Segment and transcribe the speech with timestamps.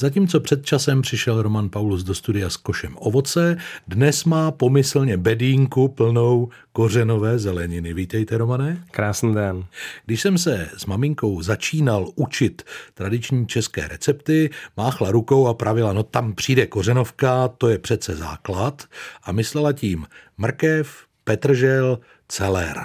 [0.00, 3.56] Zatímco před časem přišel Roman Paulus do studia s košem ovoce,
[3.88, 7.94] dnes má pomyslně bedínku plnou kořenové zeleniny.
[7.94, 8.84] Vítejte, Romane.
[8.90, 9.64] Krásný den.
[10.06, 12.62] Když jsem se s maminkou začínal učit
[12.94, 18.84] tradiční české recepty, máchla rukou a pravila, no tam přijde kořenovka, to je přece základ.
[19.22, 20.06] A myslela tím
[20.38, 21.98] mrkev, petržel,
[22.28, 22.76] celer.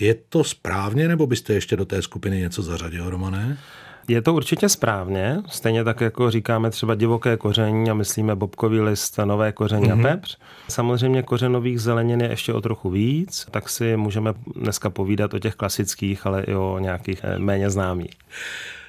[0.00, 3.58] Je to správně, nebo byste ještě do té skupiny něco zařadil, Romané?
[4.08, 9.18] Je to určitě správně, stejně tak jako říkáme třeba divoké koření a myslíme bobkový list,
[9.24, 9.92] nové koření mm-hmm.
[9.92, 10.02] a mhm.
[10.02, 10.38] pepř.
[10.68, 15.54] Samozřejmě kořenových zelenin je ještě o trochu víc, tak si můžeme dneska povídat o těch
[15.54, 18.14] klasických, ale i o nějakých eh, méně známých.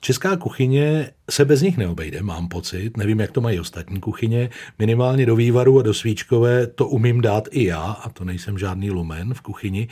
[0.00, 2.96] Česká kuchyně se bez nich neobejde, mám pocit.
[2.96, 4.50] Nevím, jak to mají ostatní kuchyně.
[4.78, 8.90] Minimálně do vývaru a do svíčkové to umím dát i já, a to nejsem žádný
[8.90, 9.88] lumen v kuchyni.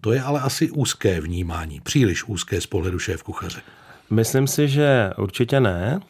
[0.00, 3.60] To je ale asi úzké vnímání, příliš úzké z pohledu šéf kuchaře.
[4.10, 6.00] Myslím si, že určitě ne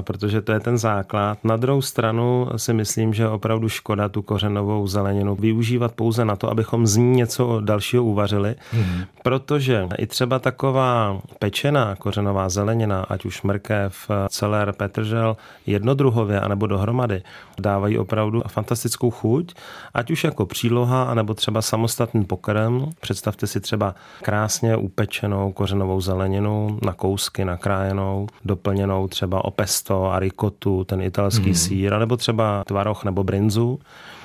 [0.00, 1.38] protože to je ten základ.
[1.44, 6.36] Na druhou stranu si myslím, že je opravdu škoda tu kořenovou zeleninu využívat pouze na
[6.36, 9.02] to, abychom z ní něco dalšího uvařili, mm.
[9.26, 17.22] Protože i třeba taková pečená kořenová zelenina, ať už mrkev, celer, petržel, jednodruhově anebo dohromady,
[17.58, 19.54] dávají opravdu fantastickou chuť,
[19.94, 22.90] ať už jako příloha, anebo třeba samostatný pokrm.
[23.00, 30.18] Představte si třeba krásně upečenou kořenovou zeleninu na kousky nakrájenou, doplněnou třeba o pesto a
[30.18, 31.54] ricotu, ten italský hmm.
[31.54, 33.78] sír, nebo třeba tvaroh nebo brinzu.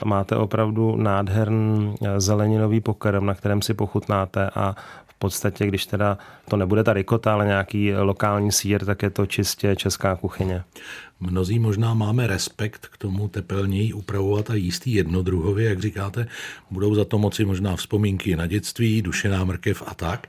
[0.05, 4.75] Máte opravdu nádherný zeleninový pokrm, na kterém si pochutnáte a
[5.07, 6.17] v podstatě, když teda
[6.49, 10.63] to nebude ta rikota, ale nějaký lokální sír, tak je to čistě česká kuchyně.
[11.21, 16.27] Mnozí možná máme respekt k tomu tepelněji upravovat a jíst jednodruhově, jak říkáte,
[16.71, 20.27] budou za to moci možná vzpomínky na dětství, dušená mrkev a tak.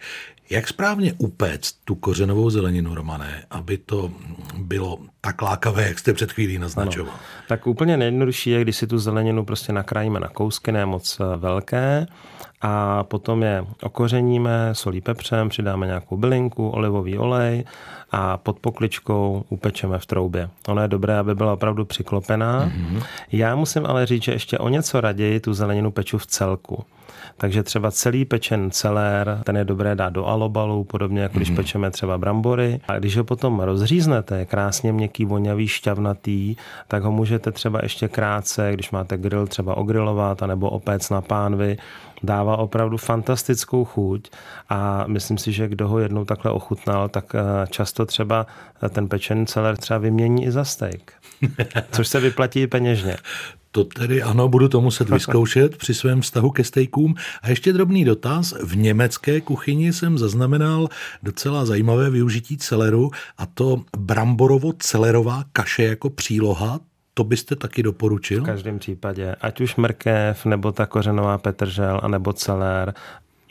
[0.50, 4.12] Jak správně upéct tu kořenovou zeleninu, Romané, aby to
[4.58, 7.12] bylo tak lákavé, jak jste před chvílí naznačoval?
[7.14, 7.22] Ano.
[7.48, 11.36] Tak úplně nejjednodušší je, když si tu zeleninu prostě nakrájíme na kousky, ne moc eh,
[11.36, 12.06] velké,
[12.62, 17.64] a potom je okořeníme solí pepřem, přidáme nějakou bylinku, olivový olej
[18.10, 20.50] a pod pokličkou upečeme v troubě.
[20.68, 22.66] Ono je dobré, aby byla opravdu přiklopená.
[22.66, 23.02] Mm-hmm.
[23.32, 26.84] Já musím ale říct, že ještě o něco raději tu zeleninu peču v celku.
[27.36, 31.56] Takže třeba celý pečen celér, ten je dobré dát do alobalu, podobně jako když mm-hmm.
[31.56, 32.80] pečeme třeba brambory.
[32.88, 36.56] A když ho potom rozříznete, krásně měkký, vonavý, šťavnatý,
[36.88, 41.76] tak ho můžete třeba ještě krátce, když máte grill, třeba ogrilovat, nebo opéct na pánvi,
[42.22, 44.30] dává opravdu fantastickou chuť
[44.68, 48.46] a myslím si, že kdo ho jednou takhle ochutnal, tak eh, často třeba
[48.88, 51.12] ten pečený celer třeba vymění i za steak.
[51.92, 53.16] Což se vyplatí peněžně.
[53.74, 57.14] To tedy ano, budu to muset vyzkoušet při svém vztahu ke stejkům.
[57.42, 58.54] A ještě drobný dotaz.
[58.64, 60.88] V německé kuchyni jsem zaznamenal
[61.22, 66.80] docela zajímavé využití celeru a to bramborovo-celerová kaše jako příloha.
[67.14, 68.42] To byste taky doporučil?
[68.42, 72.94] V každém případě, ať už mrkev, nebo ta kořenová petržel, anebo celér,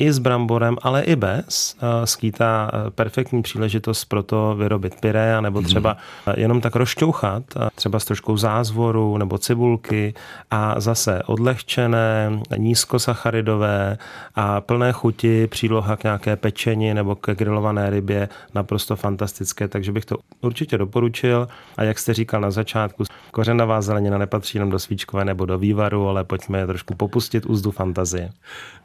[0.01, 5.41] i s bramborem, ale i bez, eh, skýtá eh, perfektní příležitost pro to vyrobit pyré,
[5.41, 5.67] nebo mhm.
[5.67, 5.97] třeba
[6.35, 7.43] jenom tak rozčouchat,
[7.75, 10.13] třeba s troškou zázvoru nebo cibulky
[10.51, 13.97] a zase odlehčené, nízkosacharidové
[14.35, 20.05] a plné chuti, příloha k nějaké pečení nebo ke grilované rybě, naprosto fantastické, takže bych
[20.05, 21.47] to určitě doporučil.
[21.77, 26.07] A jak jste říkal na začátku, kořenová zelenina nepatří jenom do svíčkové nebo do vývaru,
[26.07, 28.29] ale pojďme je trošku popustit úzdu fantazie.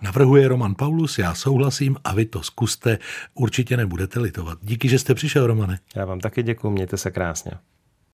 [0.03, 2.99] Navrhuje Roman Paulus já souhlasím a vy to zkuste,
[3.35, 4.59] určitě nebudete litovat.
[4.63, 5.79] Díky, že jste přišel, Romane.
[5.97, 7.53] Já vám taky děkuji, mějte se krásně.